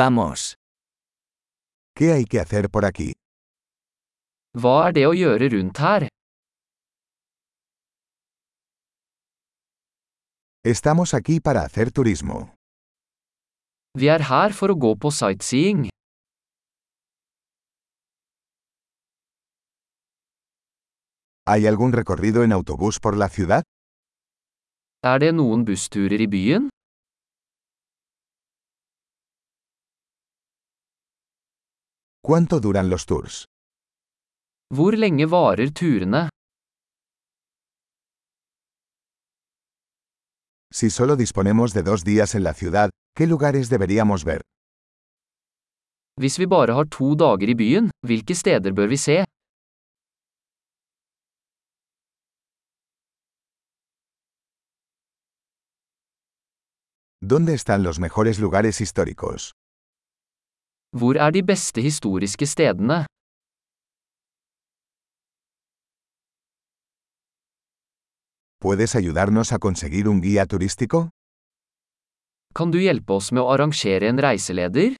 Vamos. 0.00 0.54
¿Qué 1.96 2.12
hay 2.12 2.24
que 2.24 2.38
hacer 2.38 2.70
por 2.70 2.84
aquí? 2.84 3.14
Hva 4.54 4.74
er 4.88 4.92
det 4.94 5.04
å 5.08 5.14
gjøre 5.20 5.48
rundt 5.54 5.80
her? 5.82 6.06
Estamos 10.62 11.14
aquí 11.18 11.40
para 11.40 11.64
hacer 11.66 11.90
turismo. 11.90 12.54
Vi 13.98 14.06
er 14.06 14.22
her 14.30 14.54
for 14.54 14.70
å 14.70 14.78
gå 14.78 14.94
på 15.02 15.10
sightseeing. 15.10 15.88
¿Hay 21.44 21.66
algún 21.66 21.92
recorrido 21.92 22.44
en 22.44 22.52
autobús 22.52 23.00
por 23.00 23.16
la 23.16 23.28
ciudad? 23.28 23.64
Er 25.02 25.18
det 25.18 25.34
noen 25.34 25.64
bussturer 25.66 26.20
i 26.22 26.30
byen? 26.30 26.70
¿Cuánto 32.28 32.60
duran 32.60 32.90
los 32.90 33.06
tours? 33.06 33.46
Hvor 34.74 34.92
lenge 34.98 35.24
varer 35.24 35.70
turene? 35.72 36.28
Si 40.70 40.90
solo 40.90 41.16
disponemos 41.16 41.72
de 41.72 41.82
dos 41.82 42.04
días 42.04 42.34
en 42.34 42.44
la 42.44 42.52
ciudad, 42.52 42.90
¿qué 43.16 43.26
lugares 43.26 43.70
deberíamos 43.70 44.24
ver? 44.26 44.42
Hvis 46.20 46.36
vi 46.38 46.44
bare 46.44 46.72
har 46.76 46.86
to 46.96 47.14
dager 47.14 47.48
i 47.48 47.54
byen, 47.54 47.88
hvilke 48.06 48.34
steder 48.34 48.72
bør 48.76 48.88
vi 48.92 48.98
se? 48.98 49.24
¿Dónde 57.22 57.54
están 57.54 57.82
los 57.82 57.98
mejores 57.98 58.38
lugares 58.38 58.82
históricos? 58.82 59.57
Hvor 60.96 61.14
er 61.20 61.30
de 61.30 61.42
beste 61.44 61.80
historiske 61.80 62.46
stedene? 62.46 63.04
¿Puedes 68.64 68.96
ayudarnos 68.96 69.52
a 69.52 69.58
conseguir 69.58 70.08
un 70.08 70.20
guía 70.22 70.46
turístico? 70.46 71.10
Kan 72.54 72.70
du 72.72 72.78
hjelpe 72.80 73.12
oss 73.12 73.28
med 73.32 73.42
å 73.44 73.52
arrangere 73.52 74.08
en 74.08 74.18
reiseleder? 74.18 74.96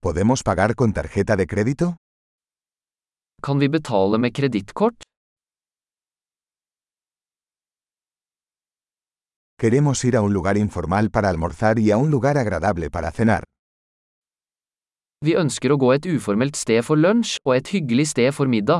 ¿Podemos 0.00 0.42
pagar 0.42 0.74
con 0.74 0.92
tarjeta 0.92 1.34
de 1.36 1.46
crédito? 1.46 1.96
Kan 3.42 3.58
vi 3.58 3.68
betale 3.68 4.18
med 4.18 4.32
kredittkort? 4.34 5.07
Queremos 9.60 10.04
ir 10.04 10.14
a 10.14 10.22
un 10.22 10.32
lugar 10.32 10.56
informal 10.56 11.10
para 11.10 11.28
almorzar 11.28 11.80
y 11.80 11.90
a 11.90 11.96
un 11.96 12.12
lugar 12.12 12.38
agradable 12.38 12.90
para 12.90 13.10
cenar. 13.10 13.42
Vi 15.26 15.34
ønsker 15.34 15.72
å 15.74 15.76
gå 15.82 15.88
et 15.96 16.06
uformelt 16.06 16.54
sted 16.54 16.84
for 16.86 16.94
lunsj 16.94 17.40
og 17.42 17.56
et 17.56 17.72
hyggelig 17.74 18.06
sted 18.12 18.30
for 18.36 18.46
middag. 18.46 18.78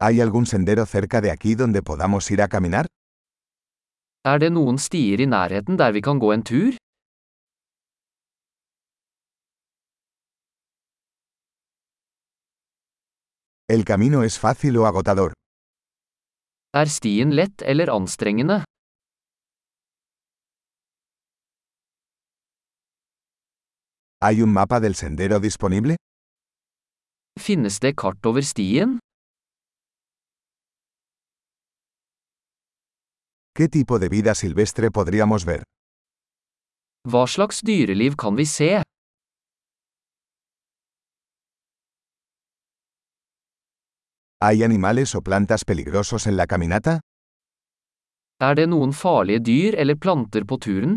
¿Hay 0.00 0.22
algún 0.22 0.46
sendero 0.46 0.86
cerca 0.86 1.20
de 1.20 1.30
aquí 1.30 1.54
donde 1.54 1.82
podamos 1.82 2.30
ir 2.30 2.40
a 2.40 2.48
caminar? 2.48 2.86
Er 4.24 4.38
det 4.40 4.48
noen 4.56 4.80
stier 4.80 5.20
i 5.20 5.28
nærheten 5.28 5.76
der 5.76 5.92
vi 5.92 6.00
kan 6.00 6.16
gå 6.16 6.32
en 6.32 6.42
tur? 6.42 6.72
¿El 13.70 13.84
camino 13.84 14.22
es 14.24 14.38
fácil 14.38 14.78
o 14.78 14.86
agotador? 14.86 15.34
Er 16.72 16.88
stien 16.88 17.36
lett 17.36 17.60
eller 17.62 17.90
anstrengende? 17.90 18.64
¿Hay 24.20 24.42
un 24.42 24.52
mapa 24.52 24.80
del 24.80 24.94
sendero 24.94 25.38
disponible? 25.38 25.96
Finnes 27.38 27.78
det 27.80 27.94
kart 27.94 28.24
over 28.26 28.44
stien? 28.44 28.98
¿Qué 33.54 33.68
tipo 33.68 33.98
de 33.98 34.08
vida 34.08 34.34
silvestre 34.34 34.90
podríamos 34.90 35.44
ver? 35.44 35.62
Hva 37.08 37.26
slags 37.26 37.62
dyreliv 37.62 38.16
kan 38.16 38.36
vi 38.36 38.46
se? 38.46 38.82
¿Hay 44.40 44.62
animales 44.62 45.16
o 45.16 45.20
plantas 45.20 45.64
peligrosos 45.64 46.28
en 46.28 46.36
la 46.36 46.46
caminata? 46.46 47.00
Er 48.38 48.54
det 48.54 48.66
noen 48.70 48.92
farlige 48.94 49.40
dyr 49.48 49.74
eller 49.74 49.98
planter 49.98 50.44
på 50.46 50.58
turen? 50.62 50.94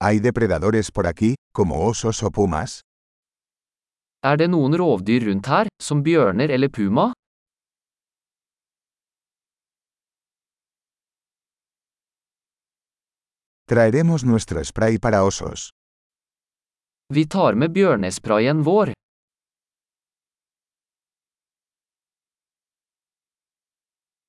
¿Hay 0.00 0.20
depredadores 0.20 0.90
por 0.90 1.06
aquí, 1.06 1.34
como 1.52 1.84
osos 1.86 2.22
o 2.22 2.30
pumas? 2.30 2.80
Er 4.24 4.36
det 4.40 4.48
noen 4.48 4.72
rovdyr 4.80 5.28
rundt 5.28 5.46
her, 5.52 5.68
som 5.76 6.02
bjørner 6.02 6.48
eller 6.56 6.70
puma? 6.72 7.12
Traeremos 13.68 14.24
nuestro 14.24 14.64
spray 14.64 14.98
para 14.98 15.24
osos. 15.24 15.70
Vi 17.12 17.26
tar 17.28 17.54
med 17.54 17.72
bjørnesprayen 17.72 18.62
vår. 18.64 18.92